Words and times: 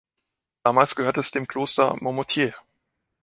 Damals 0.63 0.95
gehörte 0.95 1.19
es 1.19 1.29
dem 1.29 1.47
Kloster 1.47 1.95
Marmoutier. 2.01 2.55